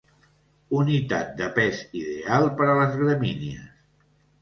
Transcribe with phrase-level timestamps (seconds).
[0.77, 3.73] Unitat de pes ideal per a les gramínies.